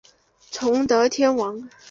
[0.49, 1.69] 崇德天皇。